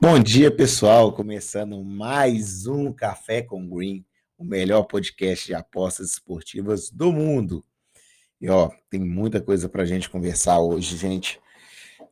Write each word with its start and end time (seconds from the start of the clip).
Bom 0.00 0.16
dia, 0.20 0.48
pessoal. 0.48 1.12
Começando 1.12 1.82
mais 1.82 2.68
um 2.68 2.92
Café 2.92 3.42
com 3.42 3.68
Green, 3.68 4.06
o 4.38 4.44
melhor 4.44 4.84
podcast 4.84 5.44
de 5.44 5.54
apostas 5.54 6.12
esportivas 6.12 6.88
do 6.88 7.12
mundo. 7.12 7.64
E 8.40 8.48
ó, 8.48 8.70
tem 8.88 9.00
muita 9.00 9.40
coisa 9.40 9.68
para 9.68 9.82
a 9.82 9.84
gente 9.84 10.08
conversar 10.08 10.60
hoje, 10.60 10.96
gente. 10.96 11.40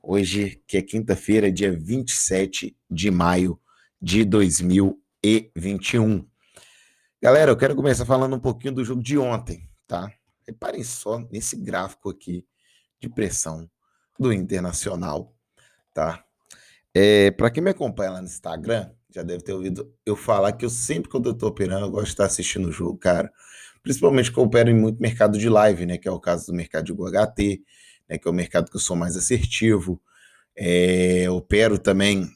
Hoje, 0.03 0.61
que 0.67 0.77
é 0.77 0.83
quinta-feira, 0.83 1.53
dia 1.53 1.71
27 1.71 2.77
de 2.91 3.09
maio 3.09 3.57
de 4.03 4.25
2021. 4.25 6.29
Galera, 7.23 7.53
eu 7.53 7.57
quero 7.57 7.77
começar 7.77 8.05
falando 8.05 8.35
um 8.35 8.41
pouquinho 8.41 8.75
do 8.75 8.85
jogo 8.85 9.01
de 9.01 9.17
ontem, 9.17 9.71
tá? 9.87 10.13
Reparem 10.45 10.83
só 10.83 11.21
nesse 11.31 11.55
gráfico 11.55 12.11
aqui 12.11 12.45
de 13.01 13.09
pressão 13.09 13.71
do 14.19 14.33
Internacional, 14.33 15.33
tá? 15.95 16.27
É, 16.99 17.31
para 17.31 17.51
quem 17.51 17.63
me 17.63 17.69
acompanha 17.69 18.13
lá 18.13 18.23
no 18.23 18.27
Instagram, 18.27 18.89
já 19.15 19.23
deve 19.23 19.45
ter 19.45 19.53
ouvido 19.53 19.93
eu 20.07 20.17
falar 20.17 20.53
que 20.53 20.65
eu 20.65 20.71
sempre, 20.71 21.11
quando 21.11 21.29
eu 21.29 21.35
tô 21.35 21.49
operando, 21.49 21.85
eu 21.85 21.91
gosto 21.91 22.07
de 22.07 22.13
estar 22.13 22.25
assistindo 22.25 22.69
o 22.69 22.73
jogo, 22.73 22.97
cara. 22.97 23.31
Principalmente 23.83 24.33
que 24.33 24.39
eu 24.39 24.45
opero 24.45 24.71
em 24.71 24.75
muito 24.75 24.99
mercado 24.99 25.37
de 25.37 25.47
live, 25.47 25.85
né? 25.85 25.99
Que 25.99 26.09
é 26.09 26.11
o 26.11 26.19
caso 26.19 26.47
do 26.47 26.55
mercado 26.55 26.87
de 26.87 26.93
UHT, 26.95 27.63
né? 28.09 28.17
Que 28.17 28.27
é 28.27 28.31
o 28.31 28.35
mercado 28.35 28.71
que 28.71 28.77
eu 28.79 28.81
sou 28.81 28.97
mais 28.97 29.15
assertivo. 29.15 30.01
É, 30.57 31.29
opero 31.29 31.79
também 31.79 32.31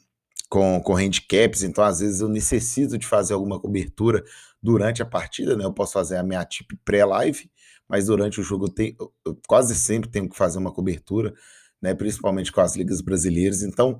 com, 0.47 0.79
com 0.79 0.93
handicaps, 0.93 1.63
então 1.63 1.83
às 1.83 1.99
vezes 1.99 2.21
eu 2.21 2.29
necessito 2.29 2.99
de 2.99 3.07
fazer 3.07 3.33
alguma 3.33 3.59
cobertura 3.59 4.23
durante 4.61 5.01
a 5.01 5.07
partida, 5.07 5.57
né? 5.57 5.65
Eu 5.65 5.73
posso 5.73 5.93
fazer 5.93 6.17
a 6.17 6.23
minha 6.23 6.45
tip 6.45 6.69
pré-live, 6.85 7.49
mas 7.89 8.05
durante 8.05 8.39
o 8.39 8.43
jogo 8.43 8.65
eu, 8.65 8.69
tenho, 8.69 8.95
eu 9.25 9.35
quase 9.47 9.73
sempre 9.73 10.07
tenho 10.07 10.29
que 10.29 10.37
fazer 10.37 10.59
uma 10.59 10.71
cobertura, 10.71 11.33
né? 11.81 11.95
Principalmente 11.95 12.51
com 12.51 12.61
as 12.61 12.75
ligas 12.75 13.01
brasileiras. 13.01 13.63
Então, 13.63 13.99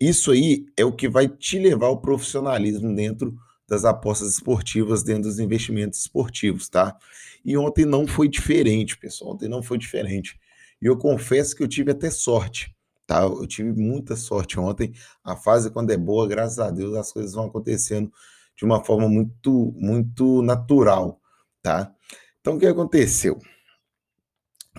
isso 0.00 0.30
aí 0.30 0.66
é 0.76 0.84
o 0.84 0.92
que 0.92 1.08
vai 1.08 1.28
te 1.28 1.58
levar 1.58 1.88
ao 1.88 2.00
profissionalismo 2.00 2.94
dentro 2.94 3.36
das 3.68 3.84
apostas 3.84 4.34
esportivas, 4.34 5.02
dentro 5.02 5.24
dos 5.24 5.38
investimentos 5.38 6.00
esportivos, 6.00 6.68
tá? 6.68 6.96
E 7.44 7.56
ontem 7.56 7.84
não 7.84 8.06
foi 8.06 8.28
diferente, 8.28 8.98
pessoal. 8.98 9.34
Ontem 9.34 9.48
não 9.48 9.62
foi 9.62 9.78
diferente. 9.78 10.38
E 10.82 10.86
eu 10.86 10.96
confesso 10.96 11.54
que 11.54 11.62
eu 11.62 11.68
tive 11.68 11.92
até 11.92 12.10
sorte, 12.10 12.74
tá? 13.06 13.22
Eu 13.22 13.46
tive 13.46 13.72
muita 13.72 14.16
sorte 14.16 14.58
ontem. 14.58 14.92
A 15.22 15.36
fase, 15.36 15.70
quando 15.70 15.90
é 15.90 15.96
boa, 15.96 16.26
graças 16.26 16.58
a 16.58 16.70
Deus, 16.70 16.96
as 16.96 17.12
coisas 17.12 17.34
vão 17.34 17.46
acontecendo 17.46 18.10
de 18.56 18.64
uma 18.64 18.82
forma 18.82 19.08
muito, 19.08 19.72
muito 19.76 20.42
natural, 20.42 21.20
tá? 21.62 21.94
Então, 22.40 22.56
o 22.56 22.58
que 22.58 22.66
aconteceu? 22.66 23.38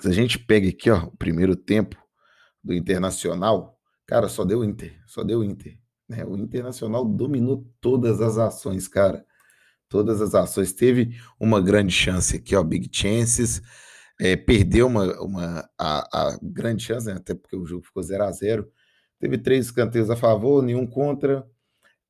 Se 0.01 0.07
a 0.07 0.11
gente 0.11 0.39
pega 0.39 0.67
aqui, 0.67 0.89
ó, 0.89 1.05
o 1.05 1.17
primeiro 1.17 1.55
tempo 1.55 1.95
do 2.63 2.73
Internacional, 2.73 3.79
cara, 4.11 4.27
só 4.27 4.43
deu 4.43 4.61
Inter, 4.61 4.93
só 5.07 5.23
deu 5.23 5.41
Inter. 5.41 5.79
Né? 6.09 6.25
O 6.25 6.35
Internacional 6.35 7.05
dominou 7.05 7.65
todas 7.79 8.19
as 8.19 8.37
ações, 8.37 8.85
cara. 8.85 9.25
Todas 9.87 10.21
as 10.21 10.35
ações. 10.35 10.73
Teve 10.73 11.17
uma 11.39 11.61
grande 11.61 11.93
chance 11.93 12.35
aqui, 12.35 12.53
ó, 12.53 12.61
big 12.61 12.89
chances. 12.91 13.61
É, 14.19 14.35
perdeu 14.35 14.87
uma, 14.87 15.17
uma 15.21 15.69
a, 15.79 16.27
a, 16.27 16.39
grande 16.43 16.83
chance, 16.83 17.07
né? 17.07 17.13
até 17.13 17.33
porque 17.33 17.55
o 17.55 17.65
jogo 17.65 17.85
ficou 17.85 18.03
0 18.03 18.25
a 18.25 18.31
0 18.31 18.69
Teve 19.17 19.37
três 19.37 19.67
escanteios 19.67 20.09
a 20.09 20.17
favor, 20.17 20.61
nenhum 20.61 20.85
contra 20.85 21.47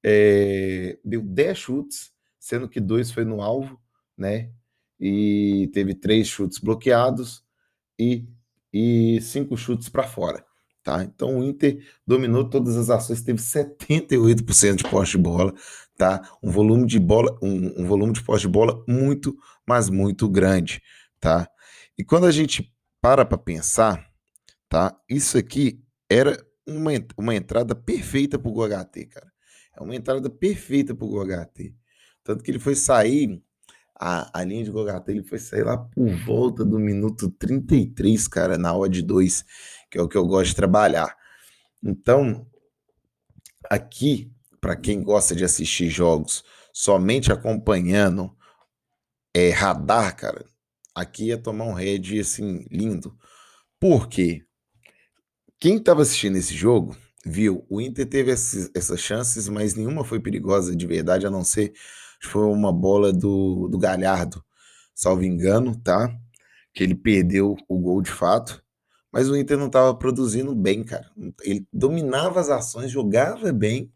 é, 0.04 0.98
deu 1.06 1.22
10 1.22 1.58
chutes, 1.58 2.12
sendo 2.40 2.68
que 2.68 2.80
dois 2.80 3.12
foi 3.12 3.26
no 3.26 3.42
alvo, 3.44 3.80
né? 4.18 4.52
E 5.00 5.70
teve 5.72 5.94
três 5.94 6.28
chutes 6.28 6.58
bloqueados 6.58 7.44
e, 8.00 8.28
e 8.74 9.22
cinco 9.22 9.56
chutes 9.56 9.88
para 9.88 10.04
fora. 10.04 10.44
Tá? 10.84 11.04
Então 11.04 11.40
o 11.40 11.44
Inter 11.44 11.84
dominou 12.06 12.50
todas 12.50 12.76
as 12.76 12.90
ações, 12.90 13.22
teve 13.22 13.40
78% 13.40 14.76
de 14.76 14.84
posse 14.86 15.12
de 15.12 15.18
bola, 15.20 15.54
tá? 15.96 16.28
Um 16.42 16.50
volume 16.50 16.88
de 16.88 17.00
bola, 17.00 17.38
um, 17.42 17.84
um 17.84 17.86
volume 17.86 18.14
de 18.14 18.24
posse 18.24 18.42
de 18.42 18.48
bola 18.48 18.84
muito, 18.88 19.38
mas 19.68 19.90
muito 19.90 20.28
grande, 20.28 20.82
tá? 21.20 21.48
E 21.98 22.04
quando 22.04 22.26
a 22.26 22.32
gente 22.32 22.74
para 23.00 23.24
para 23.24 23.38
pensar, 23.38 24.08
tá? 24.68 24.96
Isso 25.08 25.38
aqui 25.38 25.84
era 26.10 26.38
uma, 26.68 26.92
uma 27.18 27.36
entrada 27.36 27.76
perfeita 27.76 28.40
para 28.40 28.50
o 28.50 28.68
HT, 28.68 29.06
cara. 29.06 29.32
É 29.76 29.82
uma 29.82 29.96
entrada 29.96 30.30
perfeita 30.30 30.94
para 30.94 31.06
o 31.06 31.10
GoHT. 31.10 31.74
Tanto 32.24 32.44
que 32.44 32.52
ele 32.52 32.60
foi 32.60 32.76
sair, 32.76 33.42
a, 34.00 34.40
a 34.40 34.44
linha 34.44 34.64
de 34.64 34.72
GoHT, 34.72 35.12
ele 35.12 35.24
foi 35.24 35.40
sair 35.40 35.64
lá 35.64 35.78
por 35.78 36.10
volta 36.26 36.66
do 36.66 36.80
minuto 36.80 37.30
33, 37.30 38.28
cara, 38.28 38.58
na 38.58 38.76
odd 38.76 39.02
2, 39.02 39.46
que 39.92 39.98
é 39.98 40.02
o 40.02 40.08
que 40.08 40.18
eu 40.18 40.26
gosto 40.26 40.50
de 40.50 40.56
trabalhar. 40.56 41.16
Então, 41.84 42.48
aqui, 43.70 44.32
para 44.60 44.76
quem 44.76 45.04
gosta 45.04 45.36
de 45.36 45.44
assistir 45.44 45.90
jogos 45.90 46.44
somente 46.74 47.32
acompanhando 47.32 48.36
é, 49.34 49.50
radar, 49.50 50.16
cara, 50.16 50.46
aqui 50.96 51.32
é 51.32 51.38
tomar 51.38 51.66
um 51.66 51.74
head 51.74 52.20
assim 52.20 52.66
lindo. 52.72 53.16
Por 53.80 54.08
quê? 54.08 54.46
Quem 55.60 55.78
estava 55.78 56.02
assistindo 56.02 56.38
esse 56.38 56.56
jogo 56.56 56.96
viu, 57.26 57.66
o 57.70 57.80
Inter 57.80 58.08
teve 58.08 58.32
esses, 58.32 58.72
essas 58.74 59.00
chances, 59.00 59.48
mas 59.48 59.76
nenhuma 59.76 60.04
foi 60.04 60.20
perigosa 60.20 60.76
de 60.76 60.88
verdade, 60.88 61.28
a 61.28 61.30
não 61.30 61.44
ser 61.44 61.74
foi 62.24 62.44
uma 62.46 62.72
bola 62.72 63.12
do, 63.12 63.68
do 63.68 63.80
Galhardo, 63.80 64.44
salvo 64.94 65.24
engano, 65.24 65.76
tá? 65.76 66.16
Que 66.74 66.84
ele 66.84 66.96
perdeu 66.96 67.58
o 67.68 67.80
gol 67.80 68.02
de 68.02 68.12
fato. 68.12 68.64
Mas 69.12 69.30
o 69.30 69.36
Inter 69.36 69.58
não 69.58 69.68
estava 69.68 69.94
produzindo 69.94 70.56
bem, 70.56 70.84
cara. 70.84 71.10
Ele 71.44 71.68
dominava 71.72 72.40
as 72.40 72.50
ações, 72.50 72.92
jogava 72.92 73.52
bem, 73.52 73.92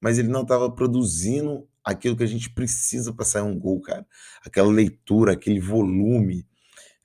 mas 0.00 0.18
ele 0.18 0.28
não 0.28 0.42
estava 0.42 0.70
produzindo 0.70 1.66
aquilo 1.84 2.16
que 2.16 2.22
a 2.22 2.28
gente 2.28 2.50
precisa 2.50 3.12
para 3.12 3.24
sair 3.24 3.42
um 3.42 3.58
gol, 3.58 3.80
cara. 3.80 4.06
Aquela 4.44 4.70
leitura, 4.70 5.32
aquele 5.32 5.60
volume. 5.60 6.46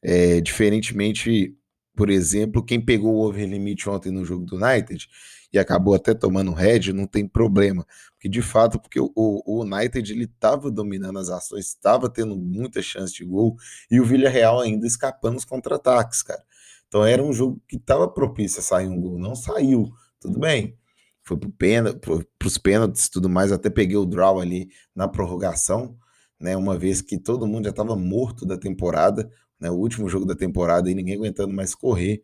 É, 0.01 0.39
diferentemente, 0.39 1.55
por 1.95 2.09
exemplo, 2.09 2.63
quem 2.63 2.79
pegou 2.79 3.15
o 3.15 3.27
over 3.27 3.47
limit 3.47 3.89
ontem 3.89 4.11
no 4.11 4.23
jogo 4.23 4.45
do 4.45 4.55
United 4.55 5.09
e 5.51 5.57
acabou 5.57 5.93
até 5.93 6.13
tomando 6.13 6.53
head, 6.53 6.93
não 6.93 7.07
tem 7.07 7.27
problema. 7.27 7.85
Porque 8.13 8.29
de 8.29 8.41
fato, 8.41 8.79
porque 8.79 8.99
o, 8.99 9.11
o 9.15 9.63
United 9.63 10.11
ele 10.11 10.25
estava 10.25 10.69
dominando 10.69 11.19
as 11.19 11.29
ações, 11.29 11.67
estava 11.67 12.09
tendo 12.09 12.37
muita 12.37 12.81
chance 12.81 13.13
de 13.13 13.25
gol 13.25 13.57
e 13.89 13.99
o 13.99 14.05
Villarreal 14.05 14.61
ainda 14.61 14.85
escapando 14.85 15.37
os 15.37 15.45
contra-ataques, 15.45 16.21
cara. 16.21 16.43
Então 16.89 17.05
era 17.05 17.23
um 17.23 17.31
jogo 17.31 17.61
que 17.67 17.77
estava 17.77 18.07
propício 18.07 18.59
a 18.59 18.63
sair 18.63 18.87
um 18.87 18.99
gol, 18.99 19.19
não 19.19 19.35
saiu, 19.35 19.93
tudo 20.19 20.39
bem. 20.39 20.75
Foi 21.23 21.37
para 21.37 22.47
os 22.47 22.57
pênaltis 22.57 23.05
e 23.05 23.11
tudo 23.11 23.29
mais, 23.29 23.51
até 23.51 23.69
peguei 23.69 23.95
o 23.95 24.05
draw 24.05 24.39
ali 24.39 24.69
na 24.95 25.07
prorrogação, 25.07 25.95
né? 26.39 26.57
Uma 26.57 26.77
vez 26.77 27.01
que 27.01 27.19
todo 27.19 27.45
mundo 27.45 27.65
já 27.65 27.69
estava 27.69 27.95
morto 27.95 28.45
da 28.45 28.57
temporada, 28.57 29.31
né? 29.59 29.69
O 29.69 29.75
último 29.75 30.09
jogo 30.09 30.25
da 30.25 30.35
temporada 30.35 30.89
e 30.89 30.95
ninguém 30.95 31.15
aguentando 31.15 31.53
mais 31.53 31.75
correr 31.75 32.23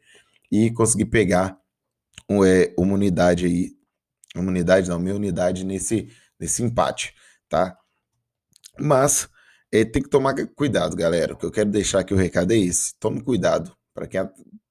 e 0.51 0.71
consegui 0.71 1.05
pegar 1.05 1.59
é, 2.45 2.73
uma 2.77 2.95
unidade 2.95 3.45
aí, 3.45 3.71
uma 4.35 4.49
unidade 4.49 4.89
não, 4.89 4.99
minha 4.99 5.15
unidade 5.15 5.63
nesse, 5.63 6.09
nesse 6.39 6.63
empate, 6.63 7.13
tá? 7.47 7.77
Mas 8.79 9.29
é, 9.71 9.85
tem 9.85 10.01
que 10.01 10.09
tomar 10.09 10.33
cuidado, 10.55 10.95
galera. 10.95 11.33
O 11.33 11.37
que 11.37 11.45
eu 11.45 11.51
quero 11.51 11.69
deixar 11.69 11.99
aqui 11.99 12.13
o 12.13 12.17
recado 12.17 12.51
é 12.51 12.57
esse: 12.57 12.95
tome 12.99 13.21
cuidado 13.21 13.75
para 13.95 14.05
quem 14.05 14.21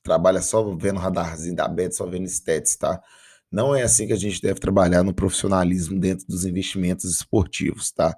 trabalha 0.02 0.42
só 0.42 0.62
vendo 0.76 1.00
radarzinho 1.00 1.56
da 1.56 1.66
Bet, 1.66 1.96
só 1.96 2.06
vendo 2.06 2.26
stats, 2.26 2.76
tá? 2.76 3.02
Não 3.50 3.74
é 3.74 3.82
assim 3.82 4.06
que 4.06 4.12
a 4.12 4.18
gente 4.18 4.40
deve 4.42 4.60
trabalhar 4.60 5.02
no 5.02 5.14
profissionalismo 5.14 5.98
dentro 5.98 6.26
dos 6.26 6.44
investimentos 6.44 7.06
esportivos, 7.06 7.90
tá? 7.90 8.14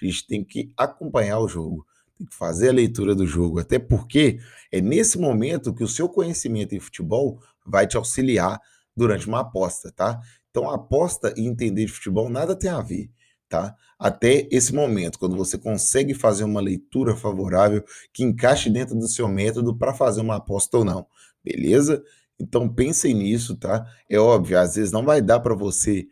A 0.00 0.04
gente 0.04 0.26
tem 0.26 0.44
que 0.44 0.70
acompanhar 0.76 1.38
o 1.38 1.48
jogo, 1.48 1.86
tem 2.16 2.26
que 2.26 2.34
fazer 2.36 2.68
a 2.68 2.72
leitura 2.72 3.14
do 3.14 3.26
jogo, 3.26 3.58
até 3.58 3.78
porque 3.78 4.38
é 4.70 4.80
nesse 4.80 5.18
momento 5.18 5.72
que 5.72 5.82
o 5.82 5.88
seu 5.88 6.08
conhecimento 6.08 6.74
em 6.74 6.80
futebol 6.80 7.40
vai 7.64 7.86
te 7.86 7.96
auxiliar 7.96 8.60
durante 8.94 9.26
uma 9.26 9.40
aposta, 9.40 9.90
tá? 9.90 10.20
Então, 10.50 10.68
aposta 10.68 11.32
e 11.36 11.46
entender 11.46 11.86
de 11.86 11.92
futebol 11.92 12.28
nada 12.28 12.54
tem 12.54 12.70
a 12.70 12.82
ver, 12.82 13.08
tá? 13.50 13.76
Até 13.98 14.48
esse 14.50 14.72
momento, 14.72 15.18
quando 15.18 15.36
você 15.36 15.58
consegue 15.58 16.14
fazer 16.14 16.44
uma 16.44 16.60
leitura 16.60 17.14
favorável 17.14 17.84
que 18.14 18.24
encaixe 18.24 18.70
dentro 18.70 18.94
do 18.94 19.06
seu 19.06 19.28
método 19.28 19.76
para 19.76 19.92
fazer 19.92 20.22
uma 20.22 20.36
aposta 20.36 20.78
ou 20.78 20.84
não, 20.84 21.06
beleza? 21.44 22.02
Então, 22.38 22.66
pensem 22.66 23.12
nisso, 23.12 23.56
tá? 23.56 23.84
É 24.08 24.18
óbvio, 24.18 24.58
às 24.58 24.76
vezes 24.76 24.92
não 24.92 25.04
vai 25.04 25.20
dar 25.20 25.40
para 25.40 25.54
você 25.54 26.06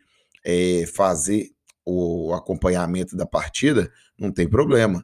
é, 0.45 0.85
fazer 0.93 1.49
o 1.83 2.33
acompanhamento 2.35 3.15
da 3.15 3.25
partida, 3.25 3.91
não 4.19 4.31
tem 4.31 4.47
problema 4.47 5.03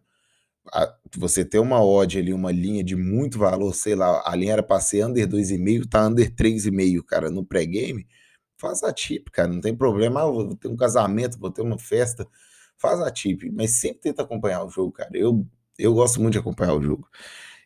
você 1.16 1.46
ter 1.46 1.60
uma 1.60 1.84
odd 1.84 2.18
ali, 2.18 2.34
uma 2.34 2.52
linha 2.52 2.84
de 2.84 2.96
muito 2.96 3.38
valor, 3.38 3.74
sei 3.74 3.96
lá, 3.96 4.24
a 4.26 4.36
linha 4.36 4.54
era 4.54 4.64
para 4.64 4.82
ser 4.82 5.06
under 5.06 5.28
2,5, 5.28 5.88
tá 5.88 6.08
under 6.08 6.34
3,5, 6.34 7.04
cara, 7.04 7.30
no 7.30 7.46
pré-game, 7.46 8.06
faz 8.57 8.84
a 8.84 8.94
tip, 8.94 9.30
cara, 9.31 9.48
não 9.48 9.62
tem 9.62 9.75
problema. 9.75 10.22
Ah, 10.22 10.25
vou 10.25 10.56
ter 10.56 10.68
um 10.68 10.75
casamento, 10.75 11.40
vou 11.40 11.52
ter 11.52 11.62
uma 11.62 11.78
festa, 11.78 12.28
faz 12.78 13.00
a 13.02 13.12
tip, 13.12 13.44
mas 13.52 13.72
sempre 13.72 14.02
tenta 14.02 14.24
acompanhar 14.24 14.63
o 14.63 14.69
jogo, 14.69 14.92
cara. 14.92 15.12
Eu, 15.13 15.46
eu 15.78 15.94
gosto 15.94 16.22
muito 16.22 16.34
de 16.34 16.40
acompanhar 16.40 16.74
o 16.74 16.81
jogo. 16.81 17.07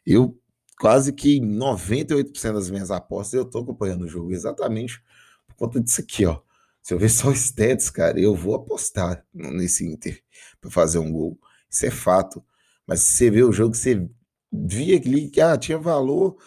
Eu 0.05 0.39
quase 0.79 1.13
que 1.13 1.39
98% 1.39 2.53
das 2.53 2.69
minhas 2.69 2.91
apostas 2.91 3.33
eu 3.33 3.45
tô 3.45 3.59
acompanhando 3.59 4.03
o 4.03 4.07
jogo, 4.07 4.31
exatamente 4.31 5.03
por 5.47 5.55
conta 5.55 5.79
disso 5.81 6.01
aqui, 6.01 6.25
ó. 6.25 6.39
Se 6.81 6.93
eu 6.93 6.99
ver 6.99 7.09
só 7.09 7.31
stats, 7.31 7.89
cara, 7.89 8.19
eu 8.19 8.35
vou 8.35 8.55
apostar 8.55 9.25
nesse 9.33 9.85
Inter 9.85 10.21
para 10.61 10.71
fazer 10.71 10.99
um 10.99 11.11
gol. 11.11 11.37
Isso 11.69 11.85
é 11.85 11.91
fato. 11.91 12.43
Mas 12.87 13.01
se 13.01 13.13
você 13.13 13.29
vê 13.29 13.43
o 13.43 13.51
jogo, 13.51 13.75
você 13.75 14.09
via 14.51 14.99
que 14.99 15.41
ah, 15.41 15.57
tinha 15.57 15.77
valor 15.77 16.37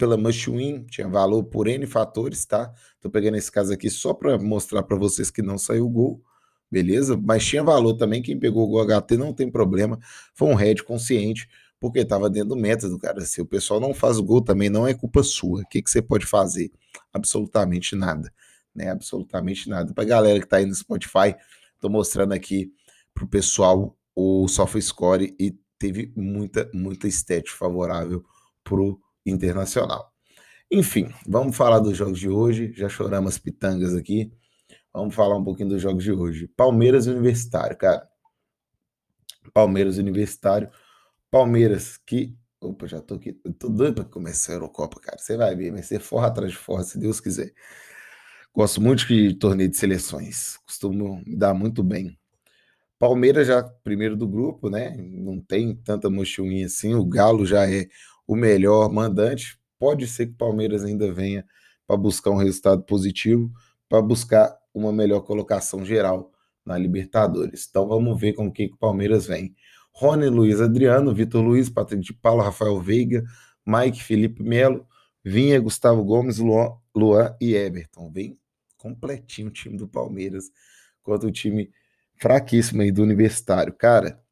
pela 0.00 0.16
win, 0.16 0.86
tinha 0.86 1.06
valor 1.06 1.44
por 1.44 1.68
N 1.68 1.86
fatores, 1.86 2.46
tá? 2.46 2.72
Tô 3.02 3.10
pegando 3.10 3.36
esse 3.36 3.52
caso 3.52 3.70
aqui 3.70 3.90
só 3.90 4.14
para 4.14 4.38
mostrar 4.38 4.82
para 4.82 4.96
vocês 4.96 5.30
que 5.30 5.42
não 5.42 5.58
saiu 5.58 5.84
o 5.84 5.90
gol, 5.90 6.22
beleza? 6.70 7.20
Mas 7.22 7.44
tinha 7.44 7.62
valor 7.62 7.94
também, 7.94 8.22
quem 8.22 8.38
pegou 8.38 8.64
o 8.64 8.68
gol 8.68 8.86
HT 8.86 9.18
não 9.18 9.34
tem 9.34 9.50
problema, 9.50 9.98
foi 10.32 10.48
um 10.48 10.54
head 10.54 10.82
consciente, 10.84 11.46
porque 11.78 11.98
estava 11.98 12.30
dentro 12.30 12.50
do 12.50 12.56
método, 12.56 12.98
cara. 12.98 13.20
Se 13.26 13.42
o 13.42 13.46
pessoal 13.46 13.78
não 13.78 13.92
faz 13.92 14.16
o 14.18 14.22
gol 14.22 14.40
também, 14.40 14.70
não 14.70 14.86
é 14.86 14.94
culpa 14.94 15.22
sua. 15.22 15.60
O 15.60 15.66
que, 15.66 15.82
que 15.82 15.90
você 15.90 16.00
pode 16.00 16.24
fazer? 16.24 16.70
Absolutamente 17.12 17.94
nada, 17.94 18.32
né? 18.74 18.90
Absolutamente 18.90 19.68
nada. 19.68 19.92
Pra 19.92 20.04
galera 20.04 20.40
que 20.40 20.46
tá 20.46 20.56
aí 20.56 20.66
no 20.66 20.74
Spotify, 20.74 21.34
tô 21.78 21.90
mostrando 21.90 22.32
aqui 22.32 22.72
pro 23.12 23.28
pessoal 23.28 23.94
o 24.16 24.48
SofaScore 24.48 25.34
e 25.38 25.54
teve 25.78 26.10
muita, 26.16 26.70
muita 26.72 27.06
estética 27.06 27.56
favorável 27.56 28.24
pro 28.64 28.98
internacional. 29.24 30.12
Enfim, 30.70 31.12
vamos 31.26 31.56
falar 31.56 31.80
dos 31.80 31.96
jogos 31.96 32.18
de 32.18 32.28
hoje. 32.28 32.72
Já 32.74 32.88
choramos 32.88 33.38
pitangas 33.38 33.94
aqui. 33.94 34.32
Vamos 34.92 35.14
falar 35.14 35.36
um 35.36 35.44
pouquinho 35.44 35.70
dos 35.70 35.82
jogos 35.82 36.04
de 36.04 36.12
hoje. 36.12 36.48
Palmeiras 36.56 37.06
Universitário, 37.06 37.76
cara. 37.76 38.08
Palmeiras 39.52 39.98
Universitário. 39.98 40.70
Palmeiras 41.30 41.96
que. 41.96 42.36
Opa, 42.60 42.86
já 42.86 43.00
tô 43.00 43.14
aqui. 43.14 43.32
tô 43.58 43.68
doido 43.68 43.94
para 43.96 44.04
começar 44.04 44.52
a 44.52 44.56
Eurocopa, 44.56 45.00
cara. 45.00 45.18
Você 45.18 45.36
vai 45.36 45.56
ver, 45.56 45.72
vai 45.72 45.82
ser 45.82 45.98
forra 46.00 46.28
atrás 46.28 46.52
de 46.52 46.58
forra, 46.58 46.84
se 46.84 46.98
Deus 46.98 47.20
quiser. 47.20 47.52
Gosto 48.54 48.80
muito 48.80 49.06
de 49.06 49.34
torneio 49.34 49.70
de 49.70 49.76
seleções. 49.76 50.56
Costumo 50.66 51.22
me 51.24 51.36
dar 51.36 51.54
muito 51.54 51.82
bem. 51.82 52.18
Palmeiras 52.98 53.46
já 53.46 53.62
primeiro 53.62 54.16
do 54.16 54.28
grupo, 54.28 54.68
né? 54.68 54.94
Não 54.98 55.40
tem 55.40 55.74
tanta 55.74 56.10
mochilinha 56.10 56.66
assim. 56.66 56.94
O 56.94 57.04
Galo 57.04 57.46
já 57.46 57.68
é 57.70 57.88
o 58.30 58.36
melhor 58.36 58.88
mandante. 58.92 59.58
Pode 59.76 60.06
ser 60.06 60.26
que 60.26 60.32
o 60.34 60.36
Palmeiras 60.36 60.84
ainda 60.84 61.12
venha 61.12 61.44
para 61.84 61.96
buscar 61.96 62.30
um 62.30 62.36
resultado 62.36 62.84
positivo, 62.84 63.50
para 63.88 64.00
buscar 64.00 64.56
uma 64.72 64.92
melhor 64.92 65.22
colocação 65.22 65.84
geral 65.84 66.30
na 66.64 66.78
Libertadores. 66.78 67.66
Então 67.68 67.88
vamos 67.88 68.20
ver 68.20 68.34
com 68.34 68.48
que, 68.48 68.68
que 68.68 68.74
o 68.74 68.78
Palmeiras 68.78 69.26
vem. 69.26 69.52
Rony 69.92 70.28
Luiz 70.28 70.60
Adriano, 70.60 71.12
Vitor 71.12 71.42
Luiz, 71.42 71.68
Patrick 71.68 72.04
de 72.04 72.14
Paulo, 72.14 72.40
Rafael 72.40 72.80
Veiga, 72.80 73.24
Mike 73.66 74.00
Felipe 74.00 74.44
Melo, 74.44 74.86
Vinha, 75.24 75.58
Gustavo 75.58 76.04
Gomes, 76.04 76.38
Luan, 76.38 76.70
Luan 76.94 77.34
e 77.40 77.56
Everton. 77.56 78.12
Vem 78.12 78.38
completinho 78.78 79.48
o 79.48 79.50
time 79.50 79.76
do 79.76 79.88
Palmeiras 79.88 80.44
contra 81.02 81.28
o 81.28 81.32
time 81.32 81.68
fraquíssimo 82.14 82.82
aí 82.82 82.92
do 82.92 83.02
Universitário. 83.02 83.72
Cara, 83.72 84.22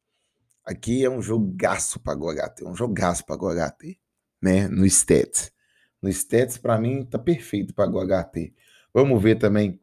Aqui 0.69 1.03
é 1.03 1.09
um 1.09 1.19
jogaço 1.19 1.99
para 1.99 2.15
HT, 2.15 2.63
um 2.63 2.75
jogaço 2.75 3.25
para 3.25 3.35
HT, 3.35 3.99
né? 4.39 4.67
No 4.67 4.85
Stats. 4.85 5.51
No 5.99 6.07
Stats, 6.09 6.59
para 6.59 6.77
mim, 6.77 7.03
tá 7.03 7.17
perfeito 7.17 7.73
para 7.73 7.89
HT. 7.89 8.53
Vamos 8.93 9.19
ver 9.19 9.39
também 9.39 9.81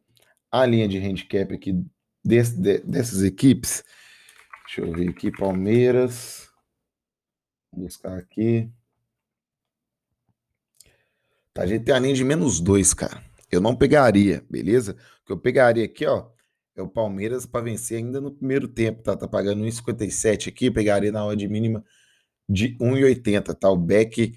a 0.49 0.65
linha 0.65 0.87
de 0.87 0.97
handicap 0.97 1.53
aqui 1.53 1.85
desse, 2.23 2.57
de, 2.57 2.77
dessas 2.79 3.21
equipes. 3.21 3.83
Deixa 4.65 4.79
eu 4.79 4.93
ver 4.93 5.09
aqui, 5.09 5.29
Palmeiras. 5.29 6.47
Vou 7.73 7.83
buscar 7.83 8.17
aqui. 8.17 8.71
Tá, 11.53 11.63
a 11.63 11.67
gente 11.67 11.83
tem 11.83 11.95
a 11.95 11.99
linha 11.99 12.15
de 12.15 12.23
menos 12.23 12.61
dois, 12.61 12.93
cara. 12.93 13.21
Eu 13.51 13.59
não 13.59 13.75
pegaria, 13.75 14.41
beleza? 14.49 14.95
O 15.21 15.25
que 15.25 15.33
eu 15.33 15.37
pegaria 15.37 15.83
aqui, 15.83 16.05
ó, 16.05 16.29
é 16.77 16.81
o 16.81 16.87
Palmeiras 16.87 17.45
para 17.45 17.63
vencer 17.63 17.97
ainda 17.97 18.21
no 18.21 18.31
primeiro 18.31 18.67
tempo, 18.67 19.01
tá? 19.01 19.17
Tá 19.17 19.27
pagando 19.27 19.63
1,57 19.63 20.49
aqui, 20.49 20.69
pegaria 20.69 21.11
na 21.11 21.25
odd 21.25 21.47
mínima 21.47 21.83
de 22.47 22.77
1,80, 22.77 23.55
tá? 23.55 23.69
O 23.69 23.75
Beck, 23.75 24.35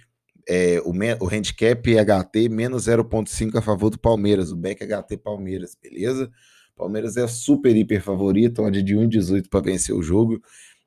é, 0.48 0.81
o, 0.81 0.90
o 1.22 1.28
handicap 1.28 1.82
HT 1.82 2.48
menos 2.48 2.87
0,5 2.87 3.56
a 3.56 3.62
favor 3.62 3.90
do 3.90 3.98
Palmeiras, 3.98 4.50
o 4.50 4.56
Beck 4.56 4.82
HT 4.82 5.19
Palmeiras, 5.19 5.76
beleza? 5.81 6.31
Palmeiras 6.75 7.19
é 7.19 7.28
super 7.28 7.76
hiper 7.76 8.02
favorito, 8.02 8.62
odd 8.62 8.82
de 8.82 8.96
1,18 8.96 9.48
para 9.50 9.60
vencer 9.60 9.94
o 9.94 10.02
jogo 10.02 10.40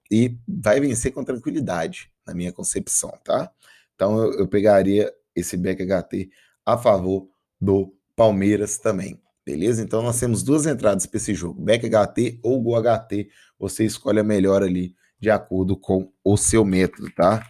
e 0.10 0.36
vai 0.48 0.80
vencer 0.80 1.14
com 1.14 1.24
tranquilidade, 1.24 2.12
na 2.26 2.34
minha 2.34 2.52
concepção, 2.52 3.12
tá? 3.24 3.52
Então 3.94 4.18
eu, 4.18 4.40
eu 4.40 4.48
pegaria 4.48 5.14
esse 5.36 5.56
Beck 5.56 5.86
HT 5.86 6.30
a 6.66 6.78
favor 6.78 7.30
do 7.62 7.94
Palmeiras 8.16 8.78
também. 8.78 9.23
Beleza? 9.46 9.84
Então 9.84 10.02
nós 10.02 10.20
temos 10.20 10.42
duas 10.42 10.66
entradas 10.66 11.06
para 11.06 11.18
esse 11.18 11.34
jogo, 11.34 11.62
Back 11.62 11.88
HT 11.90 12.40
ou 12.42 12.62
Go 12.62 12.76
HT. 12.82 13.30
Você 13.60 13.86
escolhe 13.86 14.20
a 14.20 14.24
melhor 14.24 14.64
ali 14.64 14.96
de 15.20 15.30
acordo 15.30 15.76
com 15.78 16.12
o 16.24 16.38
seu 16.38 16.64
método, 16.66 17.10
tá? 17.14 17.46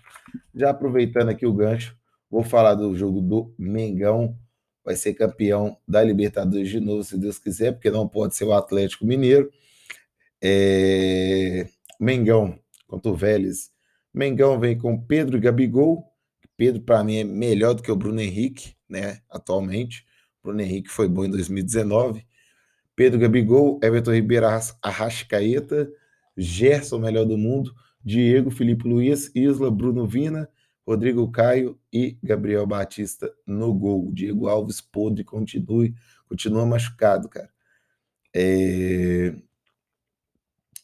Já 0.54 0.69
aproveitando 0.69 1.30
aqui 1.30 1.45
o 1.45 1.54
gancho, 1.54 1.95
vou 2.30 2.44
falar 2.44 2.75
do 2.75 2.95
jogo 2.95 3.22
do 3.22 3.54
Mengão. 3.57 4.38
Vai 4.86 4.95
ser 4.95 5.13
campeão 5.13 5.78
da 5.88 6.04
Libertadores 6.04 6.69
de 6.69 6.80
novo, 6.80 7.04
se 7.04 7.18
Deus 7.18 7.40
quiser, 7.40 7.72
porque 7.72 7.90
não 7.90 8.07
pode 8.07 8.36
ser 8.36 8.44
o 8.44 8.54
Atlético 8.54 9.06
Mineiro. 9.06 9.50
É... 10.42 11.68
Mengão 12.00 12.60
contra 12.86 13.10
o 13.12 13.16
Vélez. 13.16 13.72
Mengão 14.13 14.60
vem 14.60 14.78
com 14.78 15.00
Pedro 15.00 15.38
e 15.38 15.40
Gabigol. 15.40 16.04
Pedro, 16.57 16.81
para 16.81 17.04
mim, 17.04 17.18
é 17.18 17.24
melhor 17.24 17.74
do 17.74 17.81
que 17.81 17.92
o 17.92 17.95
Bruno 17.95 18.19
Henrique, 18.19 18.75
né? 18.90 19.19
Atualmente. 19.30 20.06
Bruno 20.44 20.62
Henrique 20.62 20.90
foi 20.90 21.07
bom 21.07 21.24
em 21.24 21.30
2019. 21.30 22.25
Pedro 22.95 23.19
Gabigol, 23.19 23.80
Everton 23.81 24.12
Ribeiro 24.12 24.45
Arrascaeta, 24.81 25.90
Gerson, 26.38 27.00
melhor 27.00 27.25
do 27.25 27.38
mundo, 27.38 27.74
Diego, 28.04 28.51
Felipe 28.51 28.88
Luiz, 28.88 29.31
Isla, 29.34 29.72
Bruno 29.72 30.06
Vina, 30.06 30.50
Rodrigo 30.86 31.31
Caio 31.31 31.80
e 31.92 32.18
Gabriel 32.22 32.68
Batista 32.68 33.34
no 33.48 33.74
gol. 33.74 34.12
Diego 34.12 34.48
Alves 34.48 34.81
podre, 34.81 35.24
continue, 35.24 35.95
continua 36.28 36.66
machucado, 36.66 37.30
cara. 37.30 37.50
É... 38.36 39.34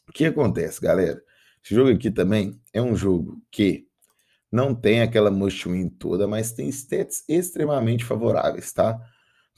O 0.08 0.12
que 0.12 0.24
acontece, 0.24 0.80
galera? 0.80 1.22
Esse 1.62 1.74
jogo 1.74 1.90
aqui 1.90 2.10
também 2.10 2.60
é 2.72 2.80
um 2.80 2.96
jogo 2.96 3.40
que 3.50 3.86
não 4.50 4.74
tem 4.74 5.02
aquela 5.02 5.30
must 5.30 5.68
win 5.68 5.88
toda, 5.88 6.26
mas 6.26 6.52
tem 6.52 6.68
stats 6.70 7.22
extremamente 7.28 8.04
favoráveis, 8.04 8.72
tá? 8.72 8.98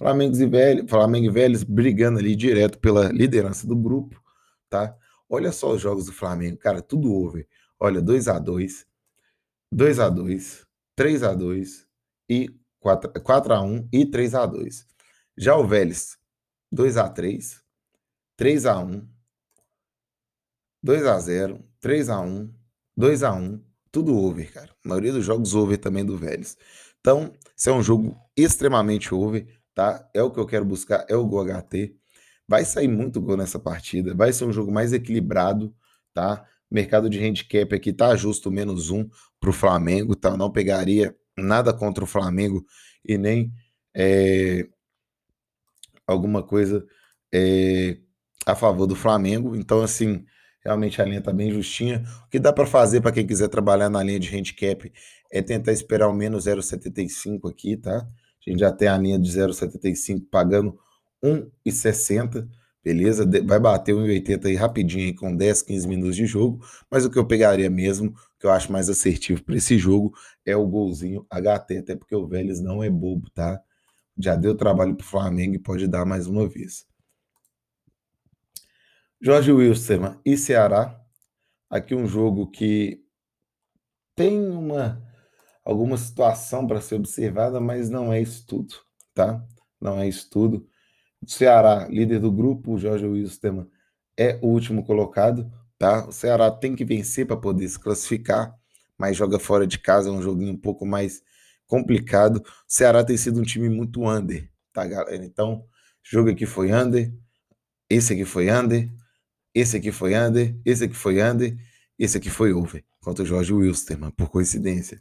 Flamengo 0.02 0.36
e 0.36 0.46
Vélez, 0.46 0.90
Flamengo 0.90 1.26
e 1.26 1.30
Vélez 1.30 1.62
brigando 1.62 2.18
ali 2.18 2.34
direto 2.34 2.76
pela 2.80 3.12
liderança 3.12 3.68
do 3.68 3.76
grupo, 3.76 4.20
tá? 4.68 4.96
Olha 5.28 5.52
só 5.52 5.70
os 5.70 5.80
jogos 5.80 6.06
do 6.06 6.12
Flamengo, 6.12 6.58
cara, 6.58 6.82
tudo 6.82 7.14
over. 7.14 7.46
Olha, 7.78 8.02
2 8.02 8.26
a 8.26 8.40
2 8.40 8.84
2 9.70 10.00
a 10.00 10.08
2 10.08 10.66
3 10.96 11.22
a 11.22 11.34
2 11.34 11.86
e 12.28 12.50
4, 12.80 13.12
4 13.22 13.54
a 13.54 13.62
1 13.62 13.88
e 13.92 14.04
3 14.04 14.34
a 14.34 14.44
2 14.44 14.86
Já 15.38 15.56
o 15.56 15.64
Vélez, 15.64 16.18
2 16.72 16.96
a 16.96 17.08
3 17.08 17.62
3 18.36 18.66
a 18.66 18.78
1 18.80 19.08
2 20.82 21.06
a 21.06 21.18
0 21.20 21.64
3 21.80 22.08
a 22.08 22.20
1 22.20 22.52
2 22.96 23.22
a 23.22 23.32
1 23.32 23.64
tudo 23.92 24.16
over, 24.18 24.50
cara. 24.52 24.74
A 24.84 24.88
maioria 24.88 25.12
dos 25.12 25.24
jogos 25.24 25.54
over 25.54 25.78
também 25.78 26.04
do 26.04 26.16
Vélez. 26.16 26.56
Então, 27.00 27.32
esse 27.56 27.68
é 27.68 27.72
um 27.72 27.82
jogo 27.82 28.18
extremamente 28.36 29.14
over 29.14 29.46
tá? 29.74 30.08
É 30.14 30.22
o 30.22 30.30
que 30.30 30.38
eu 30.40 30.46
quero 30.46 30.64
buscar, 30.64 31.04
é 31.08 31.16
o 31.16 31.26
gol 31.26 31.44
HT. 31.44 31.94
Vai 32.48 32.64
sair 32.64 32.88
muito 32.88 33.20
gol 33.20 33.36
nessa 33.36 33.58
partida, 33.58 34.14
vai 34.14 34.32
ser 34.32 34.44
um 34.44 34.52
jogo 34.52 34.72
mais 34.72 34.92
equilibrado, 34.92 35.74
tá? 36.12 36.44
Mercado 36.70 37.08
de 37.08 37.22
handicap 37.24 37.74
aqui 37.74 37.92
tá 37.92 38.14
justo 38.16 38.50
menos 38.50 38.90
um 38.90 39.08
para 39.40 39.50
o 39.50 39.52
Flamengo, 39.52 40.16
tá? 40.16 40.36
Não 40.36 40.50
pegaria 40.50 41.14
nada 41.36 41.72
contra 41.72 42.04
o 42.04 42.06
Flamengo 42.06 42.64
e 43.04 43.18
nem 43.18 43.52
é, 43.94 44.66
alguma 46.06 46.42
coisa 46.42 46.84
é, 47.32 47.98
a 48.46 48.54
favor 48.54 48.86
do 48.86 48.96
Flamengo. 48.96 49.56
Então, 49.56 49.82
assim, 49.82 50.24
realmente 50.64 51.00
a 51.00 51.04
linha 51.04 51.20
tá 51.20 51.32
bem 51.32 51.50
justinha. 51.50 52.04
O 52.26 52.28
que 52.28 52.38
dá 52.38 52.52
para 52.52 52.66
fazer 52.66 53.00
para 53.00 53.12
quem 53.12 53.26
quiser 53.26 53.48
trabalhar 53.48 53.88
na 53.90 54.02
linha 54.02 54.20
de 54.20 54.34
handicap 54.34 54.92
é 55.30 55.42
tentar 55.42 55.72
esperar 55.72 56.08
o 56.08 56.14
menos 56.14 56.46
0,75 56.46 57.50
aqui, 57.50 57.76
tá? 57.76 58.06
A 58.46 58.50
gente 58.50 58.60
já 58.60 58.72
tem 58.72 58.88
a 58.88 58.98
linha 58.98 59.18
de 59.18 59.30
0,75 59.30 60.26
pagando 60.30 60.78
1,60, 61.22 62.48
beleza? 62.82 63.24
Vai 63.44 63.60
bater 63.60 63.94
1,80 63.94 64.46
aí 64.46 64.56
rapidinho 64.56 65.04
aí 65.04 65.14
com 65.14 65.34
10, 65.34 65.62
15 65.62 65.88
minutos 65.88 66.16
de 66.16 66.26
jogo, 66.26 66.64
mas 66.90 67.04
o 67.04 67.10
que 67.10 67.18
eu 67.18 67.26
pegaria 67.26 67.70
mesmo, 67.70 68.14
que 68.38 68.46
eu 68.46 68.50
acho 68.50 68.72
mais 68.72 68.88
assertivo 68.88 69.42
para 69.44 69.56
esse 69.56 69.78
jogo, 69.78 70.12
é 70.44 70.56
o 70.56 70.66
golzinho 70.66 71.24
HT, 71.30 71.78
até 71.78 71.94
porque 71.94 72.14
o 72.14 72.26
Vélez 72.26 72.60
não 72.60 72.82
é 72.82 72.90
bobo, 72.90 73.30
tá? 73.30 73.60
Já 74.18 74.34
deu 74.34 74.56
trabalho 74.56 74.96
para 74.96 75.04
o 75.04 75.08
Flamengo 75.08 75.54
e 75.54 75.58
pode 75.58 75.86
dar 75.86 76.04
mais 76.04 76.26
uma 76.26 76.48
vez. 76.48 76.84
Jorge 79.20 79.52
Wilson 79.52 80.16
e 80.26 80.36
Ceará. 80.36 80.98
Aqui 81.70 81.94
um 81.94 82.06
jogo 82.06 82.50
que 82.50 83.02
tem 84.14 84.38
uma 84.38 85.00
alguma 85.64 85.96
situação 85.96 86.66
para 86.66 86.80
ser 86.80 86.96
observada, 86.96 87.60
mas 87.60 87.88
não 87.88 88.12
é 88.12 88.20
isso 88.20 88.46
tudo, 88.46 88.74
tá? 89.14 89.44
Não 89.80 89.98
é 89.98 90.08
isso 90.08 90.28
tudo. 90.30 90.66
Ceará, 91.26 91.86
líder 91.88 92.20
do 92.20 92.32
grupo, 92.32 92.74
o 92.74 92.78
Jorge 92.78 93.06
Wilstermann 93.06 93.68
é 94.16 94.38
o 94.42 94.48
último 94.48 94.84
colocado, 94.84 95.50
tá? 95.78 96.06
O 96.08 96.12
Ceará 96.12 96.50
tem 96.50 96.74
que 96.74 96.84
vencer 96.84 97.26
para 97.26 97.36
poder 97.36 97.68
se 97.68 97.78
classificar, 97.78 98.54
mas 98.98 99.16
joga 99.16 99.38
fora 99.38 99.66
de 99.66 99.78
casa, 99.78 100.08
é 100.08 100.12
um 100.12 100.22
joguinho 100.22 100.52
um 100.52 100.58
pouco 100.58 100.84
mais 100.84 101.22
complicado. 101.66 102.36
O 102.38 102.42
Ceará 102.66 103.04
tem 103.04 103.16
sido 103.16 103.40
um 103.40 103.44
time 103.44 103.68
muito 103.68 104.06
under, 104.08 104.50
tá, 104.72 104.86
galera? 104.86 105.24
Então, 105.24 105.64
jogo 106.02 106.30
aqui 106.30 106.44
foi 106.44 106.72
under, 106.72 107.12
esse 107.88 108.12
aqui 108.12 108.24
foi 108.24 108.50
under, 108.50 108.90
esse 109.54 109.76
aqui 109.76 109.92
foi 109.92 110.16
under, 110.16 110.56
esse 110.64 110.84
aqui 110.84 110.94
foi 110.94 111.22
under, 111.22 111.56
esse 111.98 112.16
aqui 112.16 112.30
foi 112.30 112.52
over, 112.52 112.84
contra 113.00 113.22
o 113.22 113.26
Jorge 113.26 113.52
Wilstermann, 113.52 114.10
por 114.10 114.28
coincidência. 114.28 115.00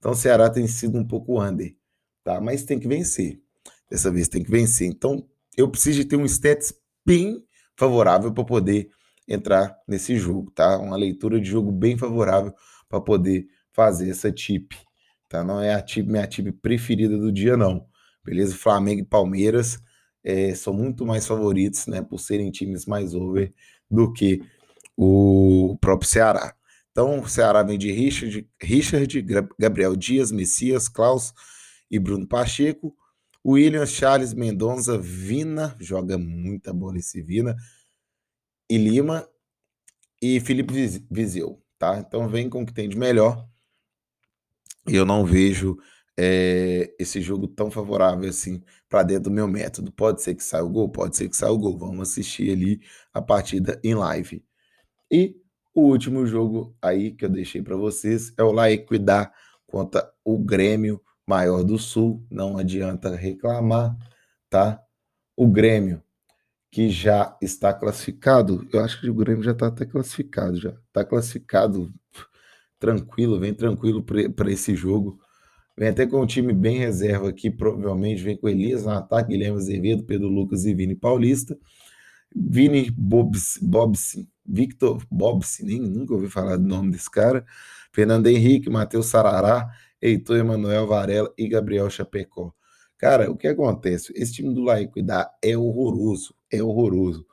Então, 0.00 0.12
o 0.12 0.16
Ceará 0.16 0.48
tem 0.48 0.66
sido 0.66 0.98
um 0.98 1.06
pouco 1.06 1.40
under, 1.40 1.76
tá? 2.24 2.40
Mas 2.40 2.64
tem 2.64 2.80
que 2.80 2.88
vencer. 2.88 3.38
Dessa 3.88 4.10
vez 4.10 4.28
tem 4.28 4.42
que 4.42 4.50
vencer. 4.50 4.88
Então, 4.88 5.28
eu 5.56 5.70
preciso 5.70 5.98
de 5.98 6.06
ter 6.06 6.16
um 6.16 6.24
stats 6.24 6.72
bem 7.04 7.44
favorável 7.76 8.32
para 8.32 8.44
poder 8.44 8.88
entrar 9.28 9.76
nesse 9.86 10.16
jogo, 10.16 10.50
tá? 10.52 10.78
Uma 10.78 10.96
leitura 10.96 11.38
de 11.38 11.48
jogo 11.48 11.70
bem 11.70 11.98
favorável 11.98 12.52
para 12.88 13.00
poder 13.00 13.46
fazer 13.72 14.10
essa 14.10 14.32
tip, 14.32 14.72
tá? 15.28 15.44
Não 15.44 15.60
é 15.60 15.74
a 15.74 15.82
tip, 15.82 16.08
minha 16.08 16.26
tip 16.26 16.50
preferida 16.62 17.18
do 17.18 17.30
dia, 17.30 17.56
não. 17.56 17.86
Beleza? 18.24 18.56
Flamengo 18.56 19.02
e 19.02 19.04
Palmeiras 19.04 19.78
é, 20.24 20.54
são 20.54 20.72
muito 20.72 21.04
mais 21.04 21.26
favoritos, 21.26 21.86
né? 21.86 22.00
Por 22.00 22.18
serem 22.18 22.50
times 22.50 22.86
mais 22.86 23.14
over 23.14 23.52
do 23.90 24.10
que 24.12 24.42
o 24.96 25.76
próprio 25.78 26.08
Ceará. 26.08 26.54
Então, 26.90 27.20
o 27.20 27.28
Ceará 27.28 27.62
vem 27.62 27.78
de 27.78 27.90
Richard, 27.92 28.48
Richard 28.60 29.26
Gabriel 29.58 29.94
Dias, 29.96 30.32
Messias, 30.32 30.88
Klaus 30.88 31.32
e 31.90 31.98
Bruno 31.98 32.26
Pacheco. 32.26 32.96
William 33.46 33.86
Charles 33.86 34.34
Mendonça, 34.34 34.98
Vina, 34.98 35.74
joga 35.80 36.18
muita 36.18 36.72
bola 36.72 36.98
esse 36.98 37.22
Vina, 37.22 37.56
e 38.68 38.76
Lima 38.76 39.26
e 40.20 40.38
Felipe 40.40 40.74
Vizeu, 41.10 41.62
tá? 41.78 41.98
Então 41.98 42.28
vem 42.28 42.48
com 42.48 42.62
o 42.62 42.66
que 42.66 42.72
tem 42.72 42.88
de 42.88 42.96
melhor. 42.96 43.48
E 44.86 44.94
eu 44.94 45.06
não 45.06 45.24
vejo 45.24 45.78
é, 46.16 46.94
esse 46.98 47.20
jogo 47.20 47.48
tão 47.48 47.70
favorável 47.70 48.28
assim 48.28 48.62
para 48.88 49.02
dentro 49.02 49.24
do 49.24 49.30
meu 49.30 49.48
método. 49.48 49.90
Pode 49.90 50.22
ser 50.22 50.34
que 50.34 50.44
saia 50.44 50.64
o 50.64 50.68
gol, 50.68 50.90
pode 50.90 51.16
ser 51.16 51.28
que 51.28 51.36
saia 51.36 51.52
o 51.52 51.58
gol. 51.58 51.78
Vamos 51.78 52.10
assistir 52.10 52.52
ali 52.52 52.80
a 53.12 53.22
partida 53.22 53.80
em 53.82 53.94
live. 53.94 54.44
E 55.10 55.39
o 55.74 55.82
último 55.82 56.26
jogo 56.26 56.76
aí 56.80 57.12
que 57.12 57.24
eu 57.24 57.28
deixei 57.28 57.62
para 57.62 57.76
vocês 57.76 58.32
é 58.36 58.42
o 58.42 58.52
La 58.52 58.70
Equidad 58.70 59.30
contra 59.66 60.10
o 60.24 60.38
Grêmio 60.38 61.00
maior 61.26 61.62
do 61.62 61.78
Sul, 61.78 62.26
não 62.30 62.58
adianta 62.58 63.14
reclamar, 63.14 63.96
tá? 64.48 64.82
O 65.36 65.46
Grêmio, 65.46 66.02
que 66.70 66.90
já 66.90 67.36
está 67.40 67.72
classificado, 67.72 68.66
eu 68.72 68.80
acho 68.80 69.00
que 69.00 69.08
o 69.08 69.14
Grêmio 69.14 69.42
já 69.42 69.52
está 69.52 69.68
até 69.68 69.86
classificado, 69.86 70.56
já 70.56 70.70
está 70.70 71.04
classificado 71.04 71.92
tranquilo, 72.80 73.38
vem 73.38 73.54
tranquilo 73.54 74.02
para 74.02 74.50
esse 74.50 74.74
jogo. 74.74 75.20
Vem 75.78 75.88
até 75.88 76.06
com 76.06 76.20
um 76.20 76.26
time 76.26 76.52
bem 76.52 76.78
reserva 76.78 77.28
aqui, 77.28 77.50
provavelmente 77.50 78.22
vem 78.22 78.36
com 78.36 78.48
Elias 78.48 78.84
no 78.84 78.90
ataque, 78.90 79.30
Guilherme 79.30 79.58
Azevedo, 79.58 80.04
Pedro 80.04 80.28
Lucas 80.28 80.64
e 80.64 80.74
Vini 80.74 80.96
Paulista. 80.96 81.56
Vini 82.34 82.90
Bobs, 82.90 83.58
Bobsin, 83.62 84.28
Victor 84.50 85.06
Bobsin, 85.10 85.64
nem 85.64 85.80
nunca 85.80 86.12
ouvi 86.12 86.28
falar 86.28 86.56
do 86.56 86.66
nome 86.66 86.90
desse 86.90 87.10
cara. 87.10 87.44
Fernando 87.92 88.26
Henrique, 88.26 88.68
Matheus 88.68 89.06
Sarará, 89.06 89.70
Heitor 90.02 90.38
Emanuel 90.38 90.86
Varela 90.86 91.32
e 91.38 91.48
Gabriel 91.48 91.88
Chapecó. 91.88 92.52
Cara, 92.98 93.30
o 93.30 93.36
que 93.36 93.46
acontece? 93.46 94.12
Esse 94.14 94.34
time 94.34 94.52
do 94.52 94.62
Laiquidá 94.62 95.30
é 95.42 95.56
horroroso, 95.56 96.34
é 96.52 96.62
horroroso. 96.62 97.24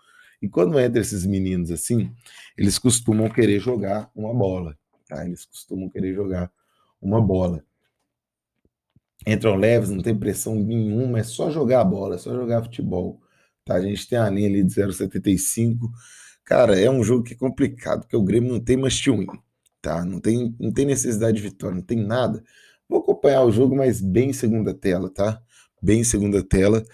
E 0.42 0.48
quando 0.48 0.80
entra 0.80 1.02
esses 1.02 1.26
meninos 1.26 1.72
assim, 1.72 2.14
eles 2.58 2.78
costumam 2.78 3.30
querer 3.30 3.60
jogar 3.60 4.10
uma 4.16 4.34
bola, 4.34 4.78
tá? 5.08 5.26
Eles 5.26 5.46
costumam 5.46 5.90
querer 5.90 6.14
jogar 6.14 6.52
uma 7.02 7.20
bola. 7.20 7.64
Entram 9.26 9.56
leves, 9.56 9.90
não 9.90 10.02
tem 10.02 10.18
pressão 10.18 10.56
nenhuma, 10.56 11.20
é 11.20 11.24
só 11.24 11.50
jogar 11.50 11.82
a 11.82 11.86
bola, 11.86 12.16
é 12.16 12.18
só 12.18 12.34
jogar 12.34 12.64
futebol. 12.64 13.20
Tá? 13.66 13.76
A 13.76 13.82
gente 13.82 14.08
tem 14.08 14.18
a 14.18 14.30
linha 14.30 14.48
ali 14.48 14.64
de 14.64 14.74
0,75. 14.74 15.90
Cara, 16.48 16.80
é 16.80 16.90
um 16.90 17.04
jogo 17.04 17.26
que 17.26 17.34
é 17.34 17.38
complicado, 17.38 18.04
porque 18.04 18.16
o 18.16 18.24
Grêmio 18.24 18.54
não 18.54 18.60
tem 18.62 18.78
must 18.78 19.12
win 19.12 19.28
tá? 19.82 20.06
Não 20.06 20.20
tem, 20.22 20.56
não 20.58 20.72
tem 20.72 20.86
necessidade 20.86 21.36
de 21.38 21.44
vitória, 21.44 21.76
não 21.76 21.84
tem 21.84 21.98
nada. 21.98 22.42
Vou 22.88 23.00
acompanhar 23.00 23.44
o 23.44 23.52
jogo, 23.52 23.76
mas 23.76 24.00
bem 24.02 24.32
segunda 24.32 24.74
tela, 24.74 25.10
tá? 25.10 25.42
Bem 25.82 26.06
segunda 26.06 26.42
tela. 26.42 26.86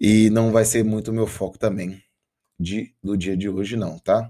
E 0.00 0.30
não 0.30 0.52
vai 0.52 0.64
ser 0.64 0.82
muito 0.84 1.10
o 1.10 1.14
meu 1.14 1.26
foco 1.26 1.58
também 1.58 2.02
de, 2.58 2.94
do 3.02 3.14
dia 3.14 3.36
de 3.36 3.46
hoje, 3.46 3.76
não, 3.76 3.98
tá? 3.98 4.26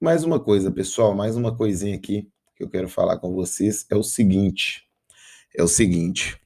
Mais 0.00 0.24
uma 0.24 0.40
coisa, 0.40 0.70
pessoal, 0.70 1.14
mais 1.14 1.36
uma 1.36 1.54
coisinha 1.54 1.96
aqui 1.96 2.30
que 2.56 2.64
eu 2.64 2.70
quero 2.70 2.88
falar 2.88 3.18
com 3.18 3.34
vocês 3.34 3.84
é 3.90 3.96
o 3.96 4.02
seguinte. 4.02 4.88
É 5.54 5.62
o 5.62 5.68
seguinte. 5.68 6.40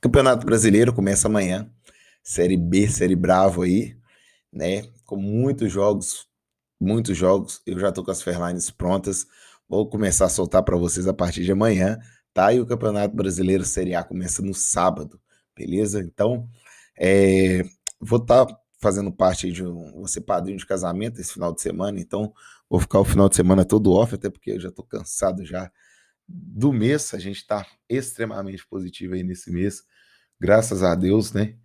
Campeonato 0.00 0.46
Brasileiro 0.46 0.94
começa 0.94 1.28
amanhã. 1.28 1.70
Série 2.22 2.56
B, 2.56 2.88
Série 2.88 3.14
Bravo 3.14 3.62
aí, 3.62 3.94
né? 4.50 4.82
Com 5.06 5.16
muitos 5.16 5.72
jogos 5.72 6.28
muitos 6.80 7.16
jogos. 7.16 7.60
Eu 7.66 7.78
já 7.78 7.88
estou 7.88 8.04
com 8.04 8.10
as 8.10 8.22
Fairlines 8.22 8.70
prontas. 8.70 9.26
Vou 9.68 9.88
começar 9.88 10.26
a 10.26 10.28
soltar 10.28 10.62
para 10.62 10.76
vocês 10.76 11.08
a 11.08 11.14
partir 11.14 11.44
de 11.44 11.52
amanhã, 11.52 11.98
tá? 12.32 12.52
E 12.52 12.60
o 12.60 12.66
Campeonato 12.66 13.14
Brasileiro 13.14 13.64
Série 13.64 13.94
A 13.94 14.04
começa 14.04 14.42
no 14.42 14.54
sábado, 14.54 15.20
beleza? 15.56 16.00
Então, 16.00 16.48
é, 16.98 17.62
vou 18.00 18.20
estar 18.20 18.46
tá 18.46 18.60
fazendo 18.80 19.12
parte 19.12 19.50
de 19.50 19.64
um. 19.64 19.92
Vou 19.92 20.06
ser 20.06 20.20
padrinho 20.20 20.58
de 20.58 20.66
casamento 20.66 21.20
esse 21.20 21.32
final 21.32 21.52
de 21.52 21.60
semana, 21.60 21.98
então 21.98 22.32
vou 22.68 22.80
ficar 22.80 23.00
o 23.00 23.04
final 23.04 23.28
de 23.28 23.36
semana 23.36 23.64
todo 23.64 23.92
off, 23.92 24.14
até 24.14 24.30
porque 24.30 24.52
eu 24.52 24.60
já 24.60 24.68
estou 24.68 24.84
cansado 24.84 25.44
já 25.44 25.70
do 26.28 26.72
mês. 26.72 27.12
A 27.14 27.18
gente 27.18 27.38
está 27.38 27.66
extremamente 27.88 28.66
positivo 28.66 29.14
aí 29.14 29.24
nesse 29.24 29.50
mês, 29.50 29.82
graças 30.38 30.82
a 30.82 30.94
Deus, 30.94 31.32
né? 31.32 31.56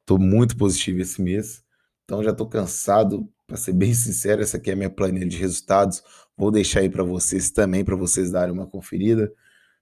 Estou 0.00 0.18
muito 0.18 0.56
positivo 0.56 1.00
esse 1.00 1.22
mês. 1.22 1.65
Então 2.06 2.22
já 2.22 2.30
estou 2.30 2.48
cansado, 2.48 3.28
para 3.46 3.58
ser 3.58 3.72
bem 3.72 3.92
sincero, 3.92 4.40
essa 4.40 4.56
aqui 4.56 4.70
é 4.70 4.72
a 4.72 4.76
minha 4.76 4.88
planilha 4.88 5.26
de 5.26 5.36
resultados. 5.36 6.02
Vou 6.36 6.52
deixar 6.52 6.80
aí 6.80 6.88
para 6.88 7.02
vocês 7.02 7.50
também, 7.50 7.84
para 7.84 7.96
vocês 7.96 8.30
darem 8.30 8.54
uma 8.54 8.66
conferida. 8.66 9.30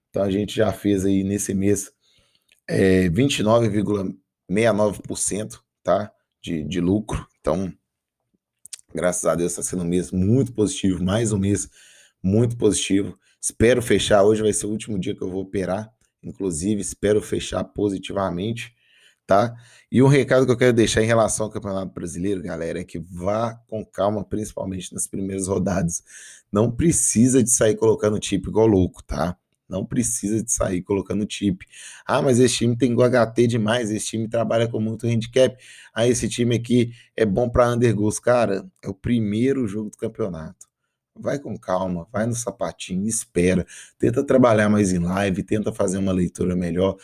Então 0.09 0.23
a 0.23 0.31
gente 0.31 0.55
já 0.55 0.73
fez 0.73 1.05
aí 1.05 1.23
nesse 1.23 1.53
mês 1.53 1.93
é, 2.67 3.07
29,69% 3.09 5.59
tá? 5.85 6.11
De, 6.41 6.63
de 6.63 6.81
lucro. 6.81 7.25
Então, 7.39 7.71
graças 8.93 9.23
a 9.25 9.35
Deus 9.35 9.51
está 9.51 9.61
sendo 9.61 9.83
um 9.83 9.87
mês 9.87 10.11
muito 10.11 10.51
positivo, 10.51 11.01
mais 11.01 11.31
um 11.31 11.37
mês 11.37 11.69
muito 12.21 12.57
positivo. 12.57 13.17
Espero 13.39 13.81
fechar. 13.81 14.23
Hoje 14.23 14.41
vai 14.41 14.51
ser 14.51 14.65
o 14.65 14.71
último 14.71 14.99
dia 14.99 15.15
que 15.15 15.21
eu 15.21 15.29
vou 15.29 15.43
operar. 15.43 15.93
Inclusive, 16.23 16.81
espero 16.81 17.21
fechar 17.21 17.63
positivamente 17.63 18.75
tá? 19.25 19.55
E 19.91 20.01
um 20.01 20.07
recado 20.07 20.45
que 20.45 20.51
eu 20.51 20.57
quero 20.57 20.73
deixar 20.73 21.01
em 21.01 21.07
relação 21.07 21.45
ao 21.45 21.51
Campeonato 21.51 21.93
Brasileiro, 21.93 22.41
galera, 22.41 22.79
é 22.79 22.83
que 22.83 22.99
vá 22.99 23.55
com 23.67 23.85
calma, 23.85 24.23
principalmente 24.23 24.93
nas 24.93 25.07
primeiras 25.07 25.47
rodadas. 25.47 26.03
Não 26.51 26.71
precisa 26.71 27.43
de 27.43 27.49
sair 27.49 27.75
colocando 27.75 28.23
chip 28.23 28.47
igual 28.47 28.67
louco, 28.67 29.03
tá? 29.03 29.37
Não 29.67 29.83
precisa 29.83 30.43
de 30.43 30.51
sair 30.51 30.81
colocando 30.81 31.25
chip. 31.27 31.65
Ah, 32.05 32.21
mas 32.21 32.39
esse 32.39 32.55
time 32.55 32.77
tem 32.77 32.95
HT 32.95 33.47
demais, 33.47 33.89
esse 33.89 34.07
time 34.07 34.27
trabalha 34.27 34.67
com 34.67 34.79
muito 34.79 35.07
handicap. 35.07 35.57
Ah, 35.93 36.07
esse 36.07 36.29
time 36.29 36.55
aqui 36.55 36.91
é 37.15 37.25
bom 37.25 37.49
para 37.49 37.71
undergoals. 37.71 38.19
Cara, 38.19 38.65
é 38.81 38.87
o 38.87 38.93
primeiro 38.93 39.67
jogo 39.67 39.89
do 39.89 39.97
campeonato. 39.97 40.67
Vai 41.17 41.39
com 41.39 41.57
calma, 41.57 42.07
vai 42.11 42.25
no 42.25 42.35
sapatinho, 42.35 43.07
espera, 43.07 43.65
tenta 43.97 44.21
trabalhar 44.21 44.67
mais 44.67 44.91
em 44.91 44.99
live, 44.99 45.43
tenta 45.43 45.71
fazer 45.71 45.97
uma 45.97 46.11
leitura 46.11 46.55
melhor. 46.57 46.97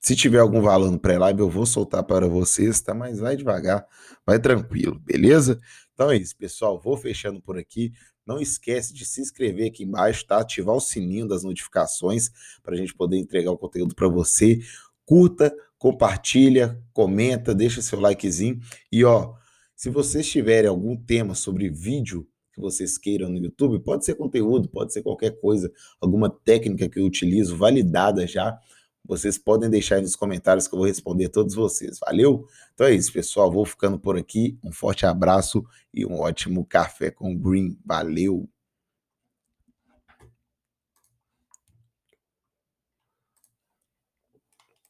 Se 0.00 0.16
tiver 0.16 0.38
algum 0.38 0.62
valor 0.62 0.90
no 0.90 0.98
pré-live, 0.98 1.40
eu 1.40 1.50
vou 1.50 1.66
soltar 1.66 2.02
para 2.02 2.26
vocês, 2.26 2.80
tá? 2.80 2.94
Mas 2.94 3.18
vai 3.18 3.36
devagar, 3.36 3.86
vai 4.24 4.40
tranquilo, 4.40 4.98
beleza? 4.98 5.60
Então 5.92 6.10
é 6.10 6.16
isso, 6.16 6.34
pessoal. 6.38 6.80
Vou 6.80 6.96
fechando 6.96 7.38
por 7.42 7.58
aqui. 7.58 7.92
Não 8.26 8.40
esquece 8.40 8.94
de 8.94 9.04
se 9.04 9.20
inscrever 9.20 9.68
aqui 9.68 9.84
embaixo, 9.84 10.26
tá? 10.26 10.38
Ativar 10.38 10.74
o 10.74 10.80
sininho 10.80 11.28
das 11.28 11.44
notificações 11.44 12.30
para 12.62 12.74
a 12.74 12.78
gente 12.78 12.94
poder 12.94 13.18
entregar 13.18 13.50
o 13.50 13.58
conteúdo 13.58 13.94
para 13.94 14.08
você. 14.08 14.60
Curta, 15.04 15.54
compartilha, 15.76 16.82
comenta, 16.94 17.54
deixa 17.54 17.82
seu 17.82 18.00
likezinho. 18.00 18.58
E 18.90 19.04
ó, 19.04 19.34
se 19.76 19.90
vocês 19.90 20.26
tiverem 20.26 20.70
algum 20.70 20.96
tema 20.96 21.34
sobre 21.34 21.68
vídeo 21.68 22.26
que 22.54 22.60
vocês 22.60 22.96
queiram 22.96 23.28
no 23.28 23.36
YouTube, 23.36 23.78
pode 23.80 24.06
ser 24.06 24.14
conteúdo, 24.14 24.66
pode 24.66 24.94
ser 24.94 25.02
qualquer 25.02 25.38
coisa, 25.40 25.70
alguma 26.00 26.30
técnica 26.30 26.88
que 26.88 26.98
eu 26.98 27.04
utilizo 27.04 27.54
validada 27.54 28.26
já 28.26 28.58
vocês 29.04 29.38
podem 29.38 29.68
deixar 29.68 29.96
aí 29.96 30.02
nos 30.02 30.14
comentários 30.14 30.68
que 30.68 30.74
eu 30.74 30.78
vou 30.78 30.86
responder 30.86 31.28
todos 31.28 31.54
vocês. 31.54 31.98
Valeu? 31.98 32.46
Então 32.74 32.86
é 32.86 32.92
isso, 32.92 33.12
pessoal. 33.12 33.50
Vou 33.50 33.64
ficando 33.64 33.98
por 33.98 34.16
aqui. 34.16 34.58
Um 34.62 34.72
forte 34.72 35.06
abraço 35.06 35.64
e 35.92 36.06
um 36.06 36.20
ótimo 36.20 36.64
café 36.64 37.10
com 37.10 37.36
Green. 37.36 37.76
Valeu! 37.84 38.48